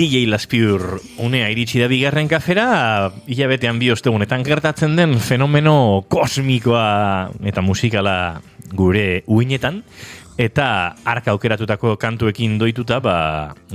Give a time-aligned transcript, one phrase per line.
[0.00, 6.84] DJ Laspiur unea iritsi da bigarren kafera, hilabetean bi ostegunetan gertatzen den fenomeno kosmikoa
[7.50, 8.14] eta musikala
[8.72, 9.82] gure uinetan,
[10.40, 10.68] eta
[11.04, 13.16] arka aukeratutako kantuekin doituta, ba,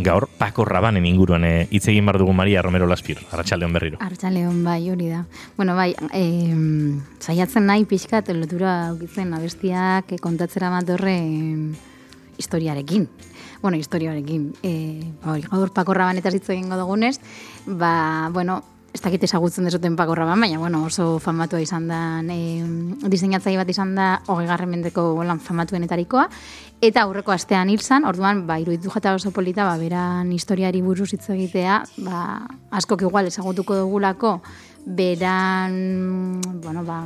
[0.01, 4.01] gaur Paco Rabanen inguruan eh, hitz egin bar dugu Maria Romero Laspiur, Arratxaldeon berriro.
[4.01, 5.21] Arratxaldeon bai, hori da.
[5.59, 6.25] Bueno, bai, e,
[7.21, 11.19] saiatzen nahi pixkat lotura aukitzen abestiak e, kontatzera matorre
[12.41, 13.05] historiarekin
[13.65, 14.53] bueno, historiarekin.
[14.61, 14.71] E,
[15.23, 17.15] ba, hori, gaur pakorra banetaz hitz egingo dugunez,
[17.65, 18.59] ba, bueno,
[18.95, 21.99] ez dakit ezagutzen desuten pakorra ban, baina, bueno, oso famatua izan da,
[22.31, 22.63] e,
[23.11, 26.29] diseinatzai bat izan da, hogei garren mendeko lan famatuenetarikoa,
[26.85, 31.09] eta aurreko astean hil zan, orduan, ba, iruditu jata oso polita, ba, beran historiari buruz
[31.11, 32.21] hitz egitea, ba,
[32.79, 34.37] askok igual ezagutuko dugulako,
[34.85, 37.01] beran, bueno, ba,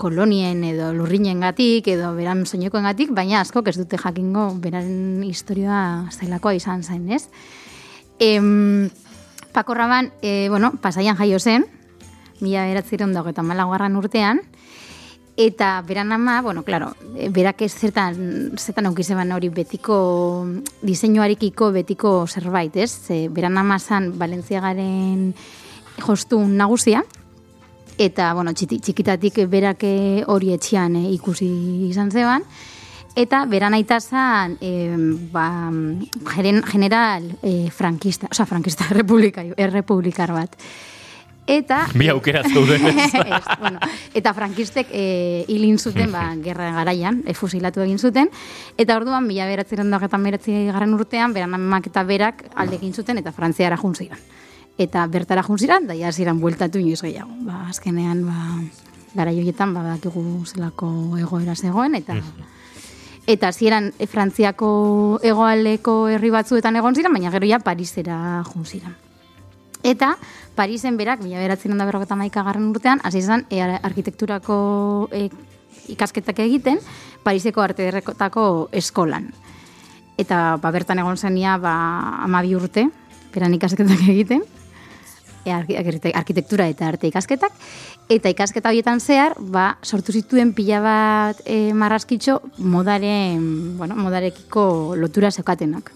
[0.00, 6.08] kolonien edo lurrinen gatik, edo beran soinekoen gatik, baina asko ez dute jakingo beran historioa
[6.10, 7.28] zailakoa izan zain, ez?
[8.18, 8.90] Em,
[9.52, 11.66] Pako Raban, e, bueno, pasaian jaio zen,
[12.40, 14.42] mila beratziron dago eta malagoarran urtean,
[15.36, 20.46] eta beran ama, bueno, claro, e, berak ez zertan, zertan aukizeban hori betiko
[20.82, 22.90] diseinuarikiko betiko zerbait, ez?
[22.90, 25.34] Ze, beran ama zan Valentziagaren
[26.00, 27.04] jostu nagusia,
[28.00, 31.48] eta, bueno, txikitatik berak eh, hori etxian eh, ikusi
[31.90, 32.46] izan zeban,
[33.16, 34.94] eta beran aita zan, e,
[35.32, 35.70] ba,
[36.70, 40.56] general e, frankista, oza, frankista, republika, errepublikar bat.
[41.46, 41.86] Eta...
[41.98, 42.82] Bi aukera zauden.
[43.62, 43.80] bueno,
[44.14, 48.30] eta frankistek e, hilin zuten, ba, gerra garaian, e, fusilatu egin zuten,
[48.78, 50.18] eta orduan, mila beratzen dago eta
[50.72, 54.18] garren urtean, beran amak eta berak aldekin zuten, eta frantziara juntziran
[54.80, 57.34] eta bertara junziran, da jaziran bueltatu inoiz gehiago.
[57.44, 58.36] Ba, azkenean, ba,
[59.12, 62.16] gara joietan, ba, dakigu zelako egoera zegoen, eta
[63.26, 68.96] eta zieran e, Frantziako egoaleko herri batzuetan egon ziren, baina gero ja Parisera junziran.
[69.82, 70.16] Eta
[70.54, 75.28] Parisen berak, mila beratzen da berroketa maika garren urtean, hasi izan e, arkitekturako e,
[75.88, 76.80] ikasketak egiten,
[77.24, 79.30] Pariseko arte derrekotako eskolan.
[80.20, 81.74] Eta ba, bertan egon zenia ba,
[82.26, 82.86] amabi urte,
[83.32, 84.44] beran ikasketak egiten,
[85.46, 87.52] arkitektura eta arte ikasketak,
[88.10, 95.30] eta ikasketa horietan zehar, ba, sortu zituen pila bat e, marraskitxo modaren, bueno, modarekiko lotura
[95.30, 95.92] zeukatenak.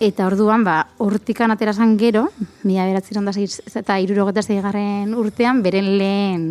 [0.00, 2.30] Eta orduan, ba, urtikan aterazan gero,
[2.64, 6.44] mila beratzen da eta irurogeta zeigarren urtean, beren lehen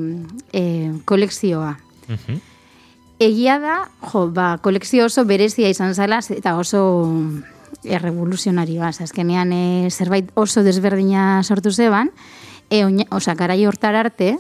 [0.54, 1.74] e, kolekzioa.
[3.20, 3.80] Egia da,
[4.12, 6.84] jo, ba, kolekzio oso berezia izan zela, eta oso
[7.84, 12.12] errevoluzionarioa, azkenean e, zerbait oso desberdina sortu zeban,
[12.70, 14.38] e, oza, garai hortar arte,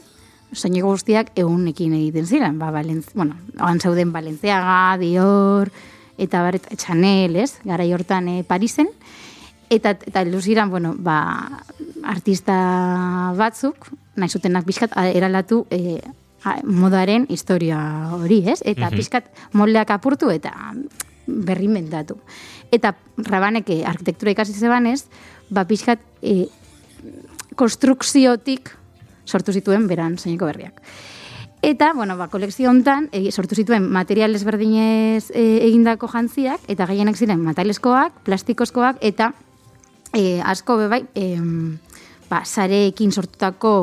[0.54, 5.72] soineko guztiak egunekin egiten ziren, ba, Valentz, bueno, oan zauden Valentziaga, Dior,
[6.18, 8.90] eta bar, eta Chanel, ez, garai hortan e, Parisen,
[9.70, 11.64] eta, eta luziran, bueno, ba,
[12.04, 16.00] artista batzuk, nahi zutenak pixkat, eralatu e,
[16.64, 17.80] modaren historia
[18.16, 18.62] hori, ez?
[18.64, 18.96] Eta mm -hmm.
[18.96, 20.74] pixkat moldeak apurtu eta
[21.46, 22.18] berri mendatu.
[22.72, 25.06] Eta rabaneke arkitektura ikasi zebanez,
[25.50, 26.48] ba pixkat e,
[27.56, 28.72] konstrukziotik
[29.26, 30.82] sortu zituen beran zeineko berriak.
[31.62, 37.20] Eta, bueno, ba, kolekzio hontan e, sortu zituen material ezberdinez e, egindako jantziak, eta gehienak
[37.20, 39.34] ziren metaleskoak, plastikozkoak, eta
[40.16, 41.36] e, asko bebai, e,
[42.32, 43.74] ba, sareekin sortutako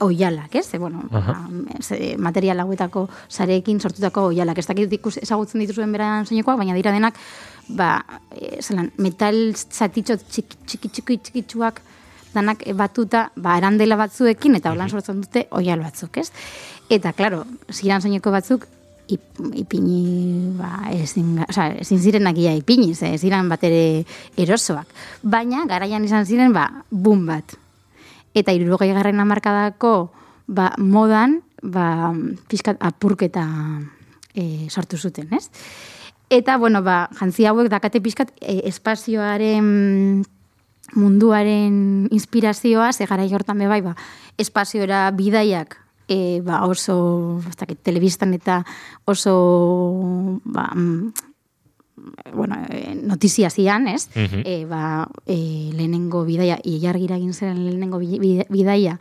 [0.00, 0.74] oialak, ez?
[0.74, 2.18] E, bueno, uh -huh.
[2.18, 4.58] material hauetako sareekin sortutako oialak.
[4.58, 7.14] Ez dakit ikus ezagutzen dituzuen beran zeinekoak, baina dira denak,
[7.68, 11.82] ba, e, zelan, metal zatitxo txiki txiki txiki txikitsuak
[12.34, 16.30] danak batuta, ba, arandela batzuekin, eta holan sortzen dute oial batzuk, ez?
[16.90, 18.66] Eta, klaro, ziren zeineko batzuk,
[19.08, 19.22] ip,
[19.54, 24.04] ipini, ba, ezin, oza, ezin zirenak ia ipini, ze, ziren bat ere
[24.36, 24.90] erosoak.
[25.22, 27.56] Baina, garaian izan ziren, ba, bum bat,
[28.36, 30.12] eta irurogei garren amarkadako
[30.46, 32.12] ba, modan ba,
[32.50, 33.46] pizkat apurketa
[34.36, 35.48] e, sortu zuten, ez?
[36.30, 40.24] Eta, bueno, ba, jantzi hauek dakate pizkat e, espazioaren
[40.94, 43.96] munduaren inspirazioa, ze gara jortan bebai, ba,
[44.38, 45.78] espazioera bidaiak
[46.08, 48.62] e, ba, oso, dakit, telebistan eta
[49.06, 50.70] oso ba,
[52.32, 54.08] bueno, eh, notizia zian, ez?
[54.14, 58.98] e, ba, e, lehenengo bidaia, iargira egin zen lehenengo bidaia,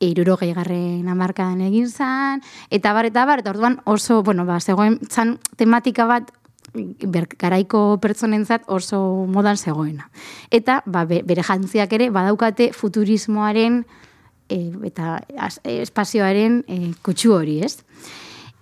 [0.00, 4.98] iruro gehiagarren amarkadan egin zen, eta bar, eta bar, eta orduan oso, bueno, ba, zegoen
[5.10, 6.32] zan tematika bat,
[6.72, 10.08] ber, garaiko pertsonentzat oso modan zegoena.
[10.50, 13.84] Eta, ba, bere jantziak ere, badaukate futurismoaren
[14.48, 15.20] e, eta
[15.64, 17.78] espazioaren e, kutsu hori, ez?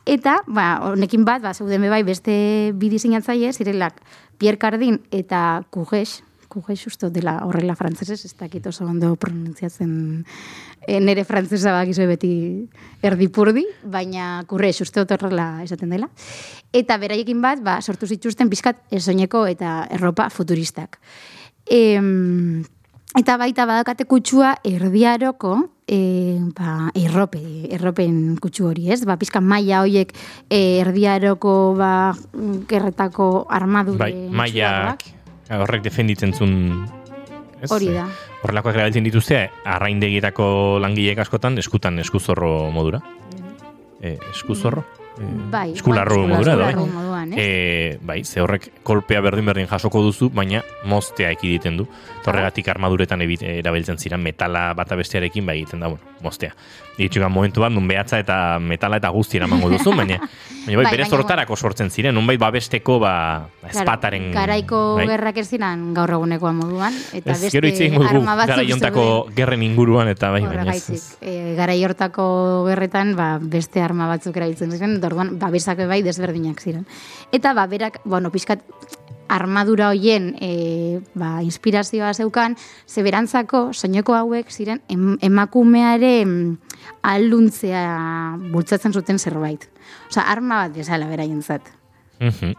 [0.08, 2.32] Eta, ba, honekin bat, ba, zeuden bebai beste
[2.80, 4.00] bi diseinatzaile, zirelak
[4.40, 9.92] Pierre Cardin eta Kugesh, kuge justo dela horrela frantzesez, ez dakit oso ondo pronuntziatzen
[10.86, 12.32] e, nere frantzesa bakizu beti
[13.04, 16.08] erdipurdi, baina kurre justo horrela esaten dela.
[16.72, 20.98] Eta beraiekin bat, ba, sortu zituzten pizkat esoineko eta erropa futuristak.
[21.68, 22.00] E,
[23.18, 25.56] eta baita badakate kutsua erdiaroko
[25.88, 27.40] e, ba, errope,
[27.74, 29.02] erropen kutsu hori, ez?
[29.08, 30.12] Ba, pizka maila hoiek
[30.46, 31.92] e, erdiaroko ba,
[32.70, 35.06] gerretako armadure bai, mailak
[35.58, 36.54] horrek defenditzen zuen
[37.58, 37.70] ez?
[37.72, 38.06] Hori da.
[38.44, 43.02] Horrelakoak erabiltzen dituzte, arraindegietako langileek askotan eskutan eskuzorro modura.
[43.98, 44.84] E, eskuzorro?
[45.18, 47.07] E, Bai, eskularro bai, modura, da, eskularro bai.
[47.18, 47.38] Moduan, ez?
[47.38, 51.86] E, bai, ze horrek kolpea berdin-berdin jasoko duzu, baina moztea ekiditen du.
[52.24, 56.54] Torregatik armaduretan erabiltzen ziren metala bata bestearekin, bai egiten da, bueno, moztea.
[56.98, 60.18] Ditxugan momentu bat, nun behatza eta metala eta guzti eramango duzu, baina,
[60.66, 63.12] baina bai, Bai, bere zortarako sortzen ziren, nunbait babesteko, ba,
[63.70, 64.30] espataren...
[64.34, 65.06] Garaiko bai.
[65.12, 69.06] gerrak ez ziren gaur egunekoa moduan, eta Ez, beste gero arma batzuk garaiontako
[69.36, 71.02] gerren inguruan eta bai, baina ez.
[71.22, 72.28] E, garai hortako
[72.68, 76.88] gerretan ba, beste arma batzuk erabiltzen ziren, eta orduan babesak bai desberdinak ziren.
[77.30, 78.66] Eta ba, berak, bueno, pixkat
[79.28, 82.56] armadura hoien e, ba, inspirazioa zeukan,
[82.88, 86.58] zeberantzako soineko hauek ziren em, emakumearen
[87.02, 89.68] alduntzea bultzatzen zuten zerbait.
[90.10, 91.74] Osea, arma bat bezala beraientzat
[92.20, 92.54] Mhm.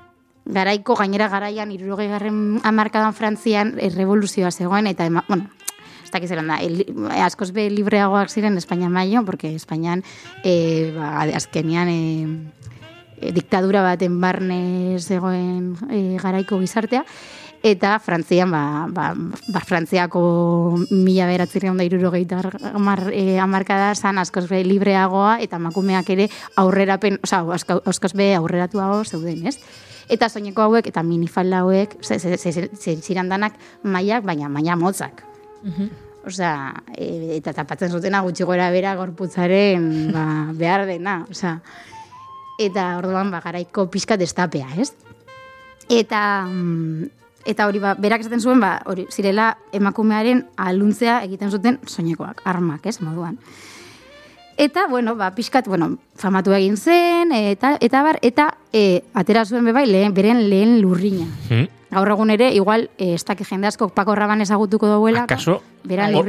[0.46, 5.50] garaiko gainera garaian irurogei garren amarkadan Frantzian e, revoluzioa zegoen, eta ema, bueno,
[6.04, 6.86] ez dakiz zelan da, el,
[7.22, 10.04] askoz be libreagoak ziren Espainia maio, porque Espainian
[10.44, 12.00] e, ba, azkenian e,
[13.22, 17.04] e, diktadura baten barne zegoen e, garaiko gizartea,
[17.64, 22.40] eta Frantzian, ba, ba, ba Frantziako mila beratzireun da irurogeita
[22.74, 28.34] amar, e, amarkada zan askoz be libreagoa, eta makumeak ere aurrerapen, oza, asko- askoz be
[28.36, 29.58] aurreratuago zeuden, ez?
[30.10, 35.22] Eta soineko hauek eta minifalda hauek, ziran danak mailak, baina maila motzak.
[36.26, 40.26] Osea, e, eta tapatzen zutena gutxi gora bera gorputzaren ba,
[40.58, 41.26] behar dena.
[41.30, 41.60] Osea,
[42.60, 44.92] eta orduan ba, garaiko pixka destapea, ez?
[45.90, 47.08] Eta, mm,
[47.50, 52.86] eta hori ba, berak esaten zuen, ba, hori, zirela emakumearen aluntzea egiten zuten soinekoak, armak,
[52.86, 53.40] ez, moduan.
[54.60, 59.66] Eta, bueno, ba, pixkat, bueno, famatu egin zen, eta, eta bar, eta e, atera zuen
[59.72, 61.26] bebai, lehen, beren lehen lurrina.
[61.48, 61.79] Mhm.
[61.90, 65.24] Gaur egun ere, igual, e, ez dakit jende asko Paco Rabanne ezagutuko duela.
[65.26, 65.60] Akaso,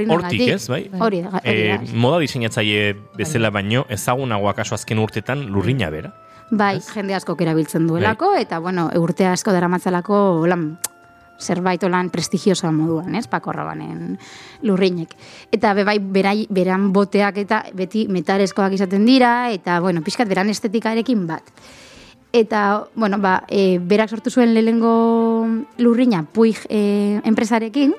[0.08, 0.86] hortik ez, bai?
[0.98, 1.98] Hori, da, hori E, da.
[2.00, 6.14] moda diseinatzaile bezala baino, ezagunago akaso azken urtetan lurrina bera.
[6.50, 10.78] Bai, jende asko erabiltzen duelako, eta, bueno, urte asko daramatzalako, lan,
[11.40, 14.18] zerbait olan prestigiosoa moduan, ez, Paco Rabanen
[14.62, 15.14] lurrinek.
[15.52, 20.50] Eta be bai, berai, beran boteak eta beti metalezkoak izaten dira, eta, bueno, pixkat beran
[20.52, 21.52] estetikarekin bat.
[22.32, 25.48] Eta, bueno, ba, e, berak sortu zuen lehengo
[25.78, 27.94] lurrina Puig e, enpresarekin,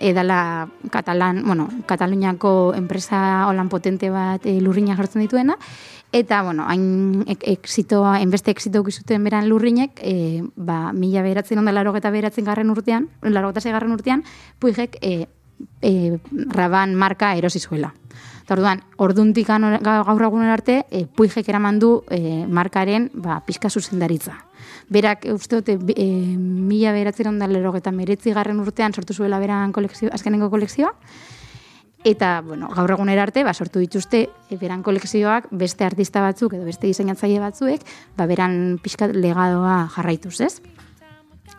[0.00, 5.58] e, dala Katalan, bueno, Kataluniako enpresa holan potente bat e, lurrina sortzen dituena,
[6.12, 11.72] eta, bueno, hain ek, exitoa, enbeste exito zuten beran lurrinek, e, ba, mila beratzen onda
[11.72, 14.24] laro eta beratzen garren urtean, laro garren urtean,
[14.58, 15.28] Puigek e,
[15.82, 17.92] e, Raban marka erosi zuela.
[18.46, 24.36] Eta orduan, orduntik gaur egunen arte, e, Puigek eraman du e, markaren ba, pizka zuzendaritza.
[24.86, 26.06] Berak, e, uste dute, e,
[26.38, 30.94] mila beratzen eta meretzi garren urtean sortu zuela beran kolekzio, azkenengo kolekzioa,
[32.06, 34.28] Eta, bueno, gaur egunera arte, ba, sortu dituzte
[34.60, 37.82] beran kolekzioak beste artista batzuk edo beste diseinatzaile batzuek,
[38.14, 40.60] ba, beran pixkat legadoa jarraituz, ez?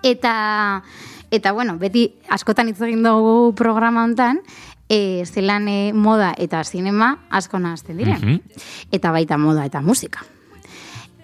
[0.07, 0.83] Eta,
[1.35, 4.39] eta bueno, beti askotan hitz egin dugu programa hontan,
[4.89, 8.19] e, zelan e, moda eta zinema asko nahazten diren.
[8.21, 8.65] Mhm.
[8.91, 10.25] Eta baita moda eta musika.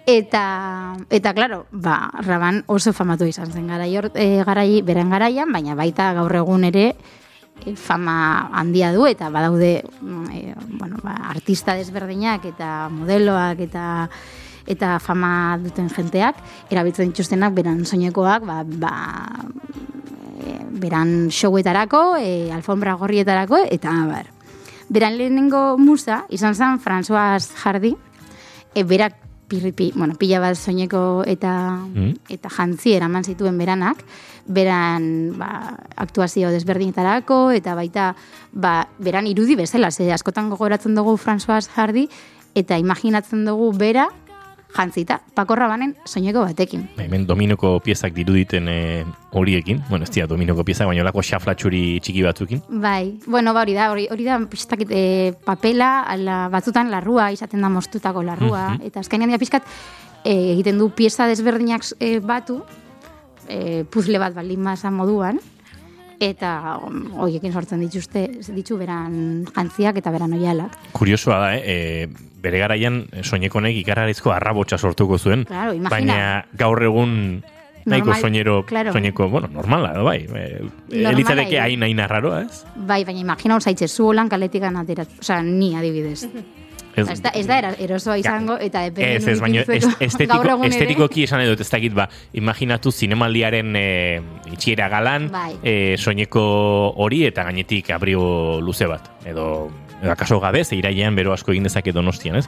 [0.06, 5.76] Eta, eta claro, ba, Raban oso famatu izan zen garai, e, garai, beren garaian, baina
[5.80, 6.90] baita gaur egun ere
[7.64, 13.86] e, fama handia du eta badaude mm, e, bueno, ba, artista desberdinak eta modeloak eta
[14.68, 16.40] eta fama duten jenteak
[16.72, 18.94] erabiltzen dituztenak beran soinekoak ba, ba,
[20.44, 24.28] e, beran showetarako, e, alfombra gorrietarako eta bar.
[24.90, 27.96] Beran lehenengo musa izan zen François Hardy,
[28.76, 29.16] e, berak
[29.48, 32.14] pirripi, bueno, pila bat soineko eta Mm.
[32.30, 34.04] eta jantzi eraman zituen beranak,
[34.48, 38.16] beran ba, aktuazio desberdinetarako eta baita
[38.52, 42.10] ba, beran irudi bezala, ze askotan gogoratzen dugu François Hardy
[42.56, 44.10] eta imaginatzen dugu bera
[44.76, 46.88] jantzita, Paco Rabanen soineko batekin.
[46.98, 52.00] Ba, Hemen dominoko piezak diruditen e, horiekin, bueno, ez dira dominoko piezak, baina olako xaflatxuri
[52.02, 52.62] txiki batzukin.
[52.70, 57.62] Bai, bueno, ba, hori da, hori, hori da, pixtakit, e, papela, ala, batzutan larrua, izaten
[57.62, 58.82] da mostutako larrua, Mhm.
[58.90, 59.64] eta azkenean dira pixkat,
[60.24, 62.64] e, egiten du pieza desberdinak e, batu,
[63.48, 65.40] e, puzle bat baldin masa moduan,
[66.30, 70.78] eta um, hoiekin sortzen dituzte, ditu beran jantziak eta beran oialak.
[70.96, 71.64] Kuriosoa da, eh?
[71.64, 75.90] E, bere garaian soinekonek ikarrarizko arrabotsa sortuko zuen, Claro, imagina.
[75.90, 77.14] baina gaur egun
[77.86, 78.92] nahiko Normal, soinero, claro.
[78.94, 80.20] soineko, bueno, normala, edo bai.
[80.24, 81.62] E, Normala elitzareke ere.
[81.66, 82.64] hain hain arraroa, ez?
[82.76, 86.28] Bai, baina imagina zaitxe zu holan kaletik anaterat, osea, ni adibidez.
[86.96, 90.58] Ez, Ez da, ez da erosoa izango, eta depende Ez, ez, baina est, gaur estetiko,
[90.68, 92.08] estetikoki esan edut, ez dakit, ba,
[92.38, 93.88] imaginatu zinemaldiaren e,
[94.54, 95.56] itxiera galan, Bai.
[95.64, 96.44] e, soineko
[97.02, 99.10] hori eta gainetik abrio luze bat.
[99.26, 99.72] Edo,
[100.02, 102.48] edo akaso gabe, ze irailean bero asko egin dezake donostian, ez?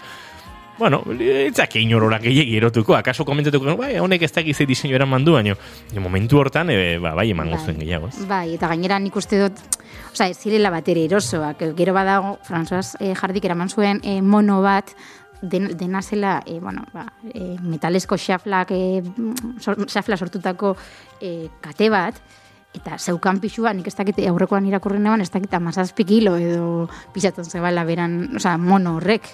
[0.77, 5.31] Bueno, etzak inorora gehiagi erotuko, akaso komentatuko, bai, honek ez dakit ze diseinu eraman du,
[5.37, 8.27] baina e, momentu hortan, e, ba, bai, emango zuen gehiago, ez?
[8.27, 9.61] Bai, eta gainera nik uste dut,
[10.11, 11.63] osea, ez zirela bat ere erosoak.
[11.77, 14.91] Gero badago, François eh, Jardik eraman zuen eh, mono bat,
[15.41, 19.03] den, dena zela, eh, bueno, ba, eh, metalesko xaflak, eh,
[19.59, 20.75] sor, xafla sortutako
[21.21, 22.19] eh, kate bat,
[22.75, 27.45] eta zeukan pixua, nik ez dakit aurrekoan irakurri neban, ez dakit amazazpi kilo edo pixatzen
[27.45, 29.27] zebala beran, osea, mono horrek.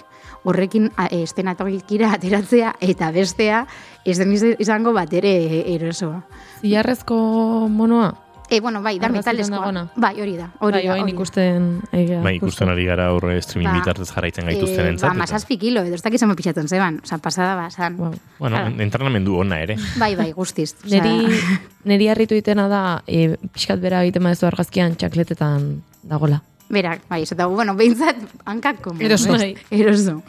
[0.44, 3.66] Horrekin e, estenatokira ateratzea eta bestea
[4.04, 5.32] ez den iz- izango bat ere
[5.74, 6.22] erosoa.
[6.62, 8.12] Zilarrezko monoa?
[8.52, 9.86] E, bueno, bai, da dagoena?
[9.96, 10.50] Bai, hori da.
[10.60, 11.08] Hori Bai, da.
[11.08, 12.18] ikusten egia.
[12.20, 15.08] Bai, ikusten ari gara aurre streaming Ba, bitartez jarraitzen gaituzten Eh, entzat.
[15.08, 17.00] ba, mazazpi kilo, edo ez dakit zeme pixatzen zeban.
[17.02, 17.96] Osa, pasada basan.
[17.96, 18.12] Wow.
[18.38, 18.82] Bueno, Claro.
[18.82, 19.76] entrenamendu ona ere.
[19.96, 20.74] Bai, bai, guztiz.
[20.84, 21.40] Osea, Neri,
[21.84, 26.42] neri harritu itena da, e, pixkat bera egiten badezu argazkian txakletetan dagola.
[26.68, 29.00] Berak, bai, ez eta, bueno, behintzat, hankak komo.
[29.00, 29.32] Eroso.
[29.32, 29.54] Bai.
[29.70, 30.22] Eroso.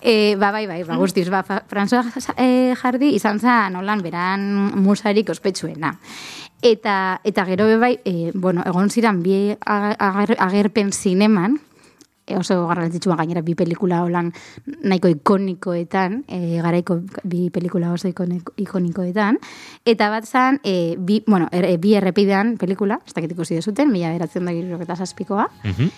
[0.00, 2.06] E, ba, bai, bai, ba, guztiz, ba, François
[2.38, 4.40] eh, Jardi izan zen holan beran
[4.80, 5.98] musarik ospetsuena.
[6.62, 11.60] Eta, eta gero be bai, e, bueno, egon ziren bi ag- ager, agerpen zineman,
[12.26, 14.32] e, oso garrantzitsua gainera bi pelikula holan
[14.82, 19.38] nahiko ikonikoetan, e, garaiko bi pelikula oso ikoniko- ikonikoetan,
[19.86, 24.10] eta bat zan, e, bi, bueno, er, bi errepidean pelikula, ez dakit ikusi dezuten, mila
[24.12, 25.90] beratzen da gero eta zazpikoa, Mhm.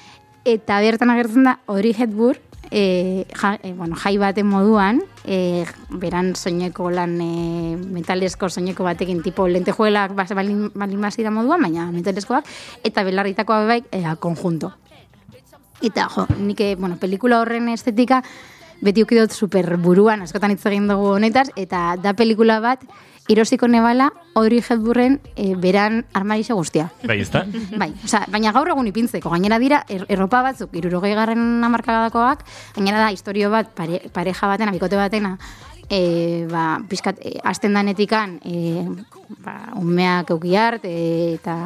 [0.45, 2.39] eta bertan agertzen da Audrey Hepburn,
[2.71, 9.23] e, ja, e, bueno, jai baten moduan, e, beran soineko lan e, metalesko soineko batekin
[9.23, 12.47] tipo lentejuelak balin, balin moduan, baina metaleskoak,
[12.85, 14.73] eta belarritakoa bai e, konjunto.
[15.83, 18.23] Eta, jo, nik, bueno, pelikula horren estetika
[18.81, 22.85] beti uki dut super buruan, askotan hitz egin dugu honetaz, eta da pelikula bat,
[23.29, 26.91] irosiko nebala, Audrey Hepburnen e, beran armarixe guztia.
[27.07, 27.45] Bai, ez da?
[27.79, 32.45] Bai, osea, baina gaur egun ipintzeko, gainera dira, er, erropa batzuk, irurogei garren amarkadakoak,
[32.77, 35.37] gainera da, historio bat, pare, pareja batena, bikote batena,
[35.91, 38.87] e, ba, pixkat, e, azten danetikan, e,
[39.45, 41.57] ba, umeak euki art, e, eta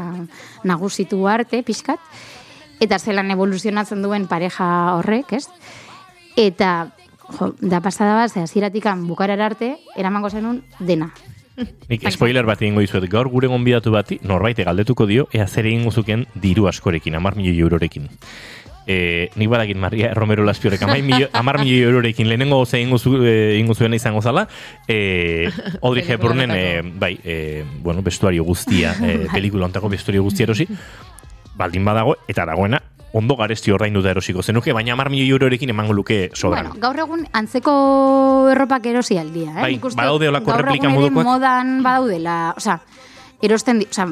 [0.64, 2.00] nagusitu arte, pixkat,
[2.84, 5.46] eta zelan evoluzionatzen duen pareja horrek, ez?
[6.36, 6.90] Eta,
[7.38, 11.12] jo, da pasada bat, ze hasieratik bukarar arte, eramango zenun dena.
[11.54, 15.92] Nik spoiler bat egingo dizuet, gaur gure gonbidatu bati, norbait galdetuko dio, ea zer egingo
[15.92, 18.08] zuken diru askorekin, amar milioi eurorekin.
[18.86, 23.14] E, nik badakit Maria Romero Laspiorek amar milioi, amar milioi eurorekin lehenengo ze egingo, zu,
[23.24, 24.48] e, egingo zuena izango zala,
[24.88, 25.48] e,
[25.82, 30.68] Audrey Hepburnen, e, bai, e, bueno, vestuario guztia, e, pelikula ontako vestuario guztia erosi,
[31.56, 32.82] baldin badago, eta dagoena,
[33.14, 36.72] ondo garesti ordainduta erosiko zenuke, baina amar milioi eurorekin emango luke sobran.
[36.72, 37.74] Bueno, gaur egun antzeko
[38.50, 39.62] erropak erosi aldia, eh?
[39.62, 41.28] Bai, badaude holako gaur replika modukoak?
[41.28, 42.80] modan badaudela, osea,
[43.44, 44.08] erosten, di, osea,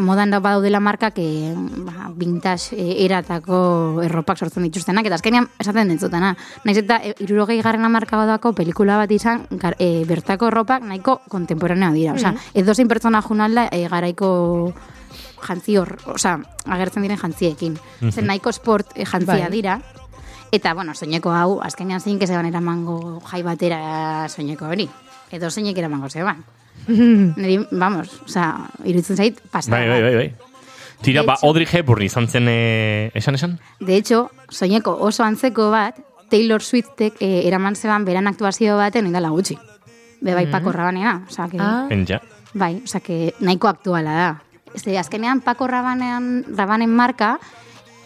[0.00, 1.52] modan da badaudela markak eh,
[1.84, 6.32] ba, vintage eh, eratako erropak sortzen dituztenak, eta azkenean esaten dentzutana.
[6.64, 11.20] Naiz eta e, irurogei garren amarka badako pelikula bat izan, gar, e, bertako erropak nahiko
[11.28, 12.16] kontemporanea dira.
[12.16, 14.30] Osea, edozein pertsona junalda e, garaiko
[15.42, 17.78] jantzi hor, osea, agertzen diren jantziekin.
[18.10, 19.50] Zen nahiko sport e, jantzia Bai.
[19.50, 19.80] dira.
[20.52, 24.88] Eta, bueno, soineko hau, azkenean zein zeban eramango jai batera soineko hori.
[25.30, 26.44] Edo zeinek eramango zeban.
[26.86, 29.78] Neri, vamos, osea, iruditzen zait, pasada.
[29.78, 30.34] Bai, bai, bai, bai.
[31.02, 33.58] Tira, De ba, hecho- Audrey Hepburn izan zen, e, esan esan?
[33.80, 35.98] De hecho, soineko oso antzeko bat,
[36.30, 39.58] Taylor Swiftek eh, eraman zeban beran aktuazio baten indala gutxi.
[40.20, 41.86] Be bai Paco Rabanena, osea, que, Ah,
[42.54, 44.42] bai, osea, que nahiko aktuala da.
[44.76, 47.38] Este, azkenean Paco Rabanean, Rabanen marka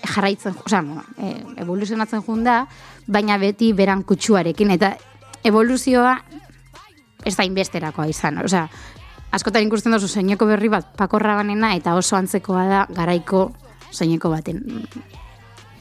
[0.07, 2.63] jarraitzen, osea, bueno, e, evoluzionatzen jun da,
[3.11, 4.95] baina beti beran kutsuarekin, eta
[5.45, 6.15] evoluzioa
[7.27, 8.69] ez da inbesterakoa izan, osea,
[9.35, 13.49] askotan ikusten duzu soineko berri bat Paco Rabanena eta oso antzekoa da garaiko
[13.91, 14.63] soineko baten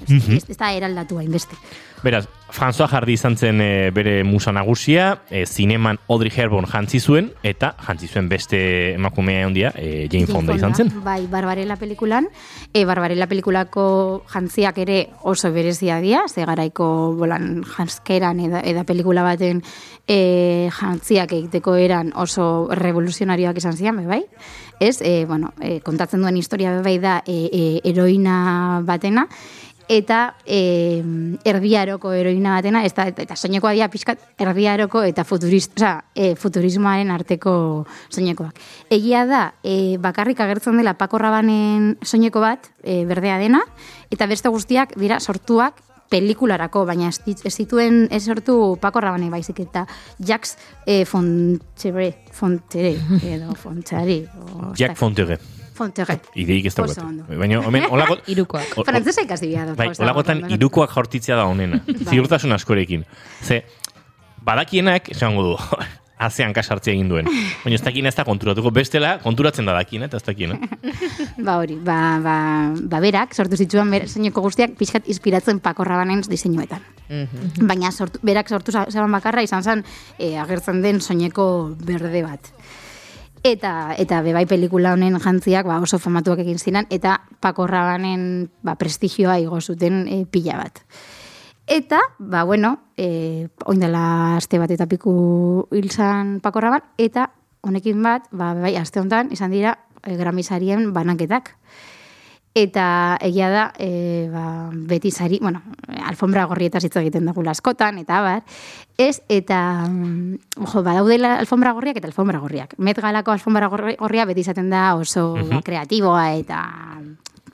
[0.04, 0.38] Ez, Mhm.
[0.38, 1.56] ez, ez da eraldatu hainbeste.
[2.02, 7.34] Beraz, François Hardy izan zen e, bere musa nagusia, e, zineman Audrey Hepburn jantzi zuen,
[7.44, 10.94] eta jantzi zuen beste emakumea handia, e, Jane Fonda izan zen.
[11.04, 12.30] Bai, Barbarella pelikulan.
[12.74, 19.22] E, Barbarella pelikulako jantziak ere oso berezia dira, ze garaiko bolan janskeran eda, eda pelikula
[19.24, 19.62] baten
[20.08, 24.24] e, jantziak egiteko eran oso revoluzionarioak izan zian, bai?
[24.80, 29.28] Ez, e, bueno, e, kontatzen duen historia bai da e, e, heroina batena,
[29.90, 31.02] eta e,
[31.50, 37.54] erdiaroko heroina batena, eta, eta soinekoa dira pixkat erdiaroko eta futurist, oza, e, futurismoaren arteko
[38.14, 38.62] soinekoak.
[38.94, 43.66] Egia da, e, bakarrik agertzen dela Paco Rabanen soineko bat, e, berdea dena,
[44.14, 47.22] eta beste guztiak dira sortuak pelikularako, baina ez,
[47.54, 49.86] zituen ez sortu Paco Rabane baizik eta
[50.18, 54.24] Jacques e, Fontere, Fontere, edo Fontari.
[54.78, 55.40] Jack Fontere.
[55.80, 56.18] Fontere.
[56.36, 56.98] Ideik ez daukat.
[57.06, 57.24] ondo.
[57.40, 58.18] Baina, omen, olako...
[58.28, 58.76] Irukoak.
[58.86, 59.78] Frantzesa ikasi bia dut.
[59.80, 61.80] Bai, olakotan irukoak jortitzea da honena.
[62.12, 63.06] Ziurtasun askorekin.
[63.48, 63.62] Ze,
[64.44, 65.56] badakienak, esango du,
[66.28, 67.30] azean kasartzea egin duen.
[67.64, 68.74] Baina ez dakien ez da konturatuko.
[68.76, 70.58] Bestela, konturatzen da dakiena, eta ez dakiena.
[71.40, 72.36] Ba hori, ba, ba,
[72.92, 76.84] ba berak, sortu zituen ber, soineko guztiak pixkat inspiratzen Paco Rabanen diseinuetan.
[77.64, 79.86] Baina sortu, berak sortu za- zaban bakarra izan zen
[80.20, 81.46] e, agertzen den soineko
[81.88, 82.52] berde bat.
[83.50, 88.76] Eta, eta bebai pelikula honen jantziak ba, oso famatuak egin ziren, eta Paco Rabanen ba,
[88.78, 90.84] prestigioa igo zuten e, pila bat.
[91.66, 97.32] Eta, ba, bueno, e, oindela aste bat eta piku hil zan Paco Raban, eta
[97.66, 101.56] honekin bat, ba, bai, aste honetan izan dira e, gramisarien banaketak.
[102.60, 105.62] Eta egia da, e, ba, beti sari, bueno,
[106.04, 108.42] alfombra gorrietaz hitz egiten dugu askotan, eta bar,
[109.00, 112.76] ez, eta, mm, jo, badaudela alfombra gorriak eta alfombra gorriak.
[112.78, 116.66] Met galako alfombra gorri- gorria beti izaten da oso ba, kreatiboa eta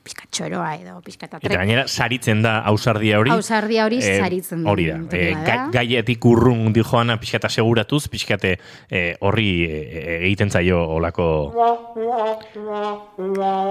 [0.06, 1.56] pizkat txoroa edo pizkat Eta atre.
[1.58, 3.30] gainera, saritzen da ausardia hori.
[3.34, 4.98] Ausardia hori Eh, saritzen Hori da.
[5.02, 5.44] dutela Eh, da.
[5.44, 8.58] gai- gaietik urrun di joana pixkata seguratuz, pixkate
[8.90, 11.26] eh, horri eh, egiten zaio olako...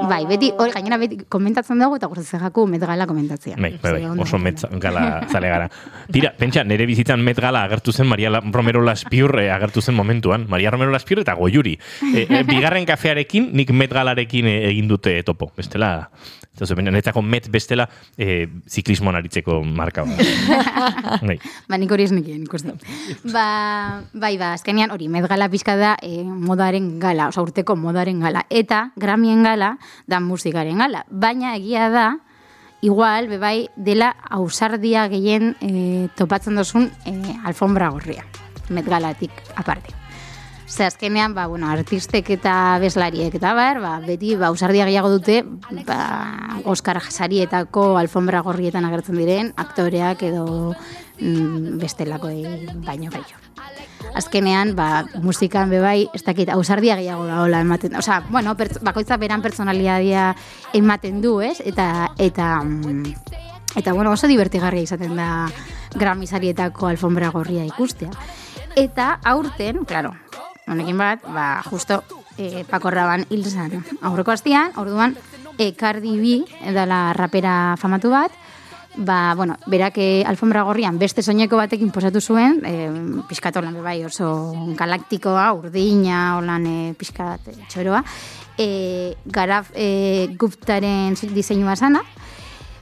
[0.09, 3.55] Bai, beti, hori gainera beti komentatzen dugu eta gustatzen jaku Met Gala komentatzea.
[3.57, 4.69] Bai, bai, bai, oso egiten met da.
[4.79, 5.69] gala zale gara.
[6.11, 10.45] Tira, pentsa, nire bizitzan met gala agertu zen Maria Romero Laspiur eh, agertu zen momentuan.
[10.49, 11.77] Maria Romero Laspiur eta goiuri.
[12.15, 15.51] Eh, eh, bigarren kafearekin, nik met galarekin eh, egin dute topo.
[15.57, 16.09] Bestela,
[16.55, 20.05] ez da, netzako met bestela eh, ziklismoan aritzeko marka.
[20.05, 20.21] bat.
[21.27, 21.37] Bai.
[21.67, 22.79] Ba, nik hori ez ikusten.
[23.31, 28.19] Ba, bai, ba, azkenean hori, Met Gala pixka da e, modaren gala, oza, urteko modaren
[28.19, 28.45] gala.
[28.49, 31.03] Eta Gramien gala da musikaren gala.
[31.09, 32.07] Baina egia da,
[32.81, 38.25] igual, bebai, dela ausardia gehien e, topatzen dozun e, alfombra gorria.
[38.69, 40.04] Met Galatik aparte.
[40.67, 45.43] Ze azkenean, ba, bueno, artistek eta bezlariek eta bar, ba, beti ba, ausardia gehiago dute
[45.85, 50.73] ba, Oscar sarietako alfombra gorrietan agertzen diren aktoreak edo
[51.19, 52.33] mm, bestelako
[52.85, 53.43] baino gehiago.
[54.15, 57.95] Azkenean, ba, musikan bebai, ez dakit, ausardia gehiago da hola ematen.
[57.99, 60.31] Osea, bueno, bakoitza beran personalitatea
[60.73, 61.59] ematen du, ez?
[61.61, 63.13] Eta, eta, mm,
[63.75, 65.47] eta bueno, oso divertigarria izaten da
[65.95, 68.09] Grammy sarietako alfombra gorria ikustea.
[68.75, 70.15] Eta aurten, claro,
[70.67, 72.03] honekin bat, ba, justo
[72.37, 73.83] e, Paco Raban hil zen.
[74.01, 75.15] Aurreko astian, orduan,
[75.57, 76.41] e, Cardi B,
[76.73, 78.31] dela rapera famatu bat,
[78.97, 82.89] ba, bueno, berak eh, alfombra gorrian beste soineko batekin posatu zuen, e,
[83.29, 88.03] pixkat holan bai oso galaktikoa, urdina, holan e, pixkat e, txoroa,
[88.57, 92.03] e, garaf e, guptaren diseinua sana,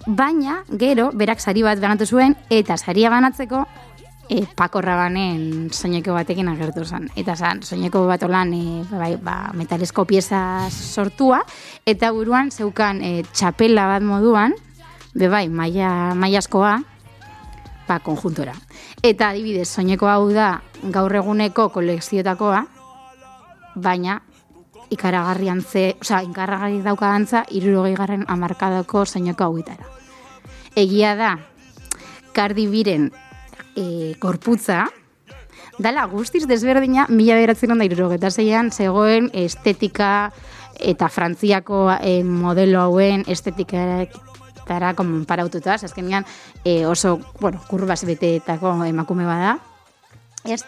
[0.06, 3.66] baina gero berak sari bat banatu zuen eta saria banatzeko
[4.30, 7.10] e, Paco Rabanen soineko batekin agertu zen.
[7.16, 11.44] Eta zan, soineko bat olan e, bai, ba, metalesko pieza sortua,
[11.86, 14.56] eta buruan zeukan e, txapela bat moduan,
[15.14, 16.76] be bai, maia, maiaskoa,
[17.88, 18.56] ba, konjuntora.
[19.04, 22.66] Eta adibidez, soineko hau da gaur eguneko kolekziotakoa,
[23.76, 24.22] baina
[24.94, 29.90] ikaragarrian ze, osea, ikaragarri dauka dantza, irurogei garren amarkadako soineko hauitara.
[30.78, 31.38] Egia da,
[32.34, 33.12] Cardi Biren
[33.76, 34.88] e, gorputza,
[35.80, 40.32] dala guztiz desberdina, mila beratzen da irurogeta zeian, zegoen estetika
[40.80, 46.26] eta frantziako e, modelo hauen estetikara konparaututa, azkenean
[46.64, 49.58] e, oso, bueno, kurbaz beteetako emakume bada,
[50.46, 50.64] ez?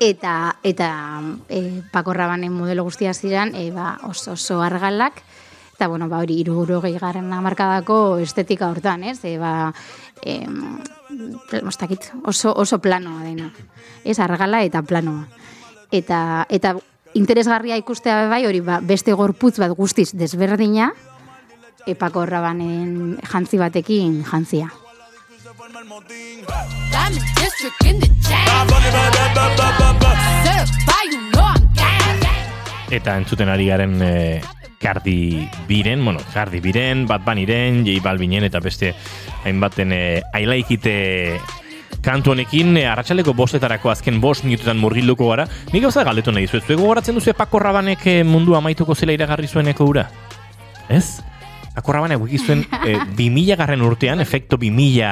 [0.00, 0.90] Eta, eta
[1.48, 5.22] e, Paco Rabanen modelo guztia ziren, e, ba, oso, oso argalak,
[5.76, 9.18] eta, bueno, ba, hori, iruguro gehiagaren amarkadako estetika hortan, ez?
[9.28, 9.74] E, ba,
[10.24, 10.78] em,
[11.62, 13.50] mostakit, oso, oso planoa dena.
[14.02, 15.26] Ez, argala eta planoa.
[15.92, 16.74] Eta, eta
[17.12, 20.94] interesgarria ikustea bai, hori, ba, beste gorputz bat guztiz desberdina,
[21.86, 24.72] epako rabanen jantzi batekin jantzia.
[32.96, 34.40] Eta entzuten ari garen e,
[34.80, 38.94] Cardi Biren, bueno, Cardi Biren, Bad Bunnyren, J Balvinen eta beste
[39.44, 41.38] hainbaten e, ailaikite
[42.04, 45.46] kantu honekin, e, arratsaleko bostetarako azken bost minututan murgilduko gara.
[45.72, 49.88] Nik gauza galdetu nahi zuet, zuek gogoratzen duzu Paco Rabanek mundu amaituko zela iragarri zueneko
[49.88, 50.08] ura?
[50.88, 51.22] Ez?
[51.76, 55.04] Paco Rabanek wiki zuen e, 2000 garren urtean, efekto 2000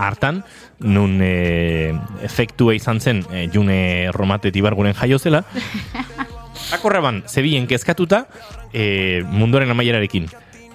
[0.00, 0.40] hartan,
[0.80, 1.92] nun e,
[2.24, 5.44] efektua izan zen e, June Romate Tibarguren jaio zela,
[6.72, 8.24] Akorraban, zebien kezkatuta
[8.72, 10.30] e, munduaren amaierarekin.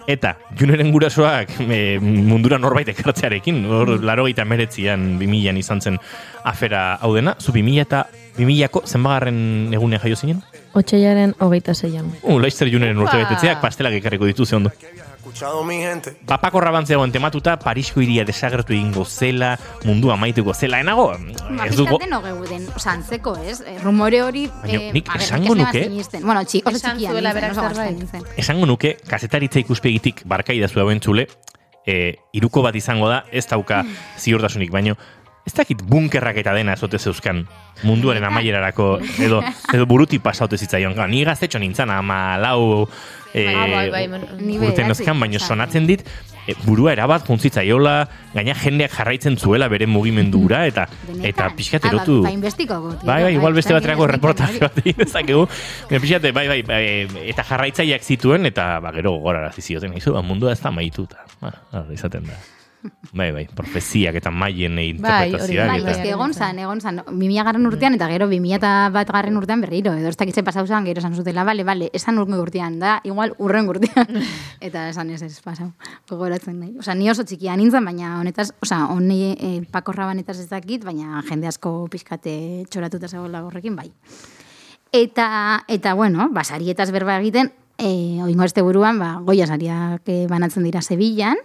[0.09, 5.99] Eta, juneren gurasoak e, mundura norbait ekartzearekin, hor, laro gaita meretzian, bimilan izan zen
[6.49, 8.05] afera hau dena, zu bimila eta
[8.39, 10.41] bimilako zenbagarren egunean jaio zinen?
[10.79, 12.09] Otxaiaren hogeita zeian.
[12.23, 14.71] Uh, laizzer juneren urte betetzeak pastelak ekarriko ditu ze ondo.
[15.29, 16.17] Escuchado mi gente.
[16.25, 19.51] Papako rabantzeagoen tematuta, Parisko iria desagertu egingo zela,
[19.85, 21.99] mundu amaituko zela, enago, Ba, ez dugu...
[21.99, 23.59] pixkat deno geuden, oza, antzeko, ez?
[23.61, 24.47] Eh, Rumore hori...
[24.63, 25.85] Baina eh, nik esango nuke-.
[26.23, 28.23] Bueno, txi, oso Esan txikia.
[28.41, 31.27] Esango nuke, kazetaritza ikuspegitik barkaidazu hauen txule,
[31.85, 33.83] e, iruko bat izango da, ez dauka
[34.17, 34.97] ziurtasunik, baino,
[35.47, 37.45] ez dakit bunkerrak eta dena ezote zeuzkan
[37.83, 39.39] munduaren amaierarako, edo,
[39.73, 40.93] edo buruti pasaute zitzaion.
[40.95, 42.87] Ga, Ni gaztetxo nintzen, ama lau
[43.33, 46.03] e, Ah, bai, bai, men- Ni urte bederatzi, nozkan, baino sonatzen dit,
[46.45, 47.95] e, burua erabat juntzitzaiola,
[48.33, 51.25] gaina jendeak jarraitzen zuela bere mugimendura, eta Benetan.
[51.31, 52.19] eta pixkat erotu...
[52.21, 52.29] Ba.
[53.05, 55.47] Bai, bai, igual beste ez baterako reportaje bat dezakegu.
[55.89, 56.83] Pixate, bai, bai, bai,
[57.31, 61.25] eta jarraitzaileak zituen, eta ba, gero gogorara zizioten, izu, ba, mundua ez da maituta.
[61.41, 61.53] Ba,
[61.93, 62.37] izaten da.
[63.11, 65.67] Bai, bai, profeziak eta maien Bai, interpretazioak.
[65.67, 65.91] Bai, eta...
[65.91, 69.61] ez que egon zan, egon zan, 2000 garren urtean eta gero 2000 bat garren urtean
[69.65, 72.99] berriro, edo ez dakitze pasau zan, gero esan zutela, bale, bale, esan urrengo urtean, da,
[73.03, 74.21] igual urren urtean,
[74.65, 75.71] eta esan ez ez pasau,
[76.09, 76.75] gogoratzen nahi.
[76.79, 81.23] Osa, ni oso txikia nintzen, baina honetaz, osa, honi e, Paco Rabanetaz ez dakit, baina
[81.27, 83.89] jende asko pixkate txoratuta zegoela horrekin, bai.
[84.95, 90.63] Eta, eta bueno, basarietaz berba egiten, e, oingo este buruan, ba, goia sariak eh, banatzen
[90.67, 91.37] dira Sevillan,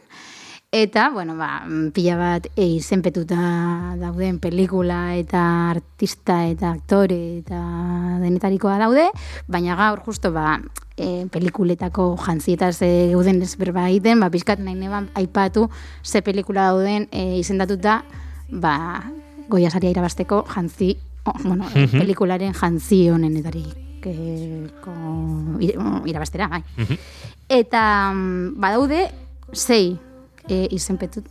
[0.75, 7.61] Eta, bueno, ba, mm, pila bat e, izenpetuta dauden pelikula eta artista eta aktore eta
[8.19, 9.05] denetarikoa daude,
[9.47, 10.57] baina gaur justo ba,
[10.99, 15.69] e, pelikuletako jantzietaz e, geuden ez berba egiten, ba, pixkat nahi neban aipatu
[16.03, 18.01] ze pelikula dauden e, izendatuta
[18.51, 19.05] ba,
[19.47, 22.01] goia saria irabasteko jantzi, oh, bueno, Mhm.
[22.01, 24.91] pelikularen jantzi honenetarik e, ko,
[26.05, 26.65] irabastera, bai.
[26.77, 26.99] Mhm.
[27.49, 29.07] Eta mm, badaude
[29.53, 30.01] sei
[30.49, 31.31] e, izenpetut.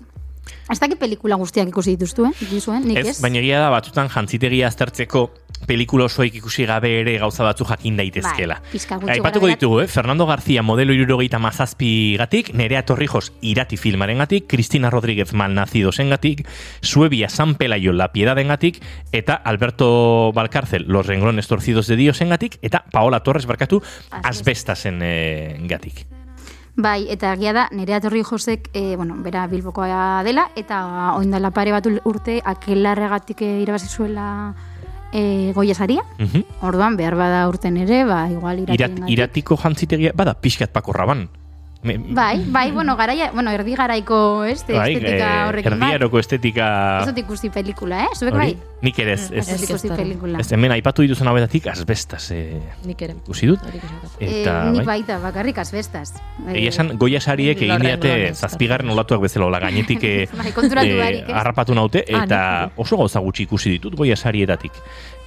[0.72, 2.34] Ez dakit pelikula guztiak ikusi dituztu, eh?
[2.40, 3.08] Dituzuen, nik ez?
[3.14, 5.26] Ez, baina egia da batzutan jantzitegia aztertzeko
[5.68, 8.58] pelikula osoik ikusi gabe ere gauza batzu jakin daitezkela.
[8.64, 9.88] Bai, Aipatuko ditugu, eh?
[9.88, 16.48] Fernando García modelo irurogeita mazazpi gatik, Nerea Torrijos irati filmaren gatik, Cristina Rodríguez malnazidosen gatik,
[16.82, 22.58] Suebia San Pelayo La Piedad gatik, eta Alberto Valcárcel Los renglones torcidos de Diosen gatik,
[22.62, 26.06] eta Paola Torres barkatu Asbestasen eh, gatik.
[26.76, 31.72] Bai, eta egia da, nerea torri josek, e, bueno, bera bilbokoa dela, eta oindala pare
[31.72, 34.56] bat urte akelarregatik e, irabazi zuela
[35.14, 36.02] e, goia saria.
[36.18, 36.44] Mhm.
[36.66, 41.28] Orduan, behar bada urten ere, ba, igual Irat, iratien iratiko jantzitegia, bada, pixkat pako raban.
[41.30, 41.43] Me,
[41.84, 45.90] Bai, bai, bueno, garaia, bueno, erdi garaiko, ez, bai, estetika eh, horrekin bai.
[45.90, 46.68] erdiaroko estetika...
[47.02, 48.14] Ez dut ikusi pelikula, eh?
[48.16, 48.54] Zuek hori?
[48.54, 48.72] bai?
[48.84, 50.40] Nik ere ez, ez, dut ikusi Ez, pelikula.
[50.40, 53.16] ez hemen aipatu dituzun hauetatik, asbestas eh, Nik ere.
[53.26, 53.60] ikusi dut.
[53.68, 54.86] Eta, eh, nik bai.
[54.94, 56.14] baita, bakarrik asbestaz.
[56.48, 61.28] Eh, Egia esan, goia sariek egin diate zazpigarren olatuak bezala, ola gainetik eh, Bai, barik,
[61.28, 61.36] ez?
[61.36, 62.40] harrapatu naute, Ah, eta
[62.78, 64.72] oso gauza gutxi ikusi ditut goia sarietatik.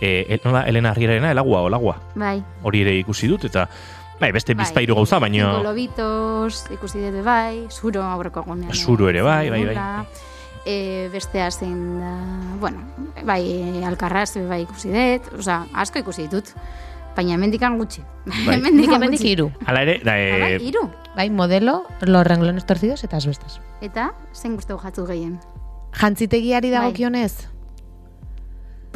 [0.00, 2.42] Eh, el- nola, Elena Arriarena, elagua, olagua, Bai.
[2.62, 3.68] hori ere ikusi dut, eta
[4.20, 4.64] bai, beste Bai.
[4.64, 8.74] bizpairu gauza, baino lobitos, ikusi dut bai, zuro aurreko egunean.
[8.74, 9.76] Zuro ere bai, bai, bai.
[10.66, 12.12] E, bestea zein da,
[12.60, 12.82] bueno,
[13.24, 16.52] bai, e, alkarraz bai ikusi dut, osea, asko ikusi ditut,
[17.16, 18.04] baina hemendikan gutxi.
[18.46, 18.58] Bai.
[18.60, 19.50] Nik hemendik hiru.
[19.66, 20.88] Hala ere, da, bai, eh, hiru.
[21.16, 23.60] Bai, modelo, los renglones torcidos eta asbestas.
[23.80, 25.38] Eta, zein guztu jatzu gehien.
[25.96, 26.80] Jantzitegiari Bai.
[26.80, 27.55] dagokionez?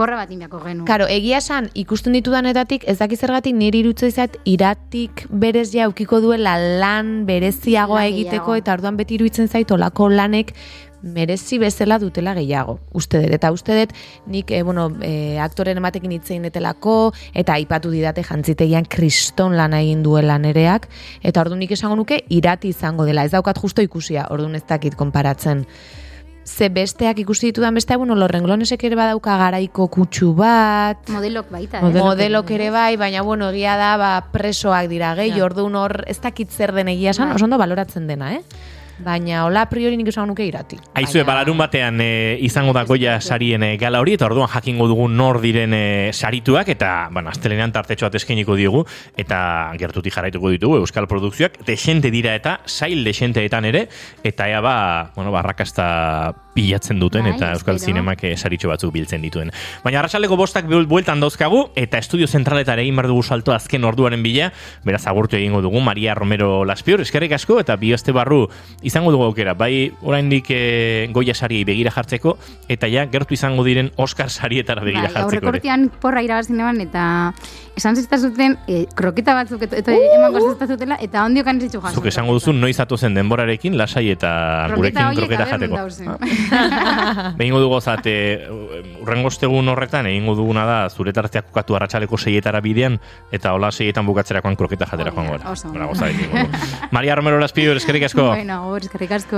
[0.00, 0.86] Porra bat inbiako genu.
[0.88, 6.22] Karo, egia esan, ikusten ditudanetatik, ez daki zergatik niri irutze izat, iratik berez ja ukiko
[6.24, 10.54] duela lan bereziagoa Lan egiteko, eta orduan beti iruditzen zait olako lanek
[11.02, 12.78] merezi bezala dutela gehiago.
[12.96, 17.92] Uste dut, eta uste dut, nik, e, bueno, e, aktoren ematekin hitzein detelako, eta aipatu
[17.92, 20.88] didate jantzitegian kriston lana egin duela nereak,
[21.20, 23.28] eta orduan nik esango nuke irati izango dela.
[23.28, 25.66] Ez daukat justo ikusia, orduan ez dakit konparatzen.
[26.44, 31.78] Ze besteak ikusi ditudan besteak, bueno, los renglonesek ere badauka garaiko kutsu bat, Modelok baita,
[31.78, 31.82] eh?
[31.82, 35.44] Modelok, modelok ere bai, baina bueno, egia da ba, presoak dira gehi, Ja.
[35.44, 37.36] orduan hor ez dakit zer den egia esan, Bai.
[37.36, 38.42] oso ondo baloratzen dena, eh?
[39.00, 40.76] Baina hola priori nik esan nuke irati.
[40.94, 44.86] Aizue, Baina- balarun batean e, izango da goia sarien e, gala hori, eta orduan jakingo
[44.90, 48.84] dugu nor diren e, sarituak, eta, bueno, astelenean tartetxo bat eskainiko diogu,
[49.16, 49.40] eta
[49.80, 53.86] gertutik jarraituko ditugu Euskal Produkzioak, desente dira eta, sail desenteetan ere,
[54.22, 54.76] eta ea ba,
[55.16, 57.94] bueno, barrakasta pilatzen duten, Bai, eta Euskal espero.
[57.94, 59.50] Zinemak e, saritxo batzuk biltzen dituen.
[59.84, 64.22] Baina arrasaleko bostak buel- bueltan dauzkagu, eta estudio zentraletara egin behar dugu salto azken orduaren
[64.22, 64.50] bila,
[64.84, 68.42] beraz agurtu egingo dugu, Maria Romero Laspior, eskerrik asko, eta bi aste barru
[68.82, 72.36] izango dugu aukera, bai oraindik e, goia sariei begira jartzeko,
[72.68, 75.24] eta ja gertu izango diren Oscar sarietara begira Bai, jartzeko.
[75.30, 77.32] aurrekortian porra irabazi neban, eta
[77.76, 81.94] esan ziztazuten e, kroketa batzuk eta, eta emango ziztazutela, eta ondiokan ez ditu jaso.
[82.00, 84.30] Zuk esango duzu noiz atozen denborarekin lasai eta
[84.74, 85.76] gurekin horiek kroketa jateko.
[85.76, 86.10] dauzen.
[87.38, 88.14] Behingo dugu zate,
[89.00, 92.98] urrengo ostegun horretan, egingo duguna da, zure tarteak kokatu arratsaleko seietara bidean,
[93.32, 95.12] eta hola seietan bukatzerakoan kroketa jatera
[95.88, 96.48] gozarekin, bueno.
[96.96, 98.26] Maria Romero Laspior, eskerrik asko.
[98.34, 99.36] Bueno, eskerrik asko.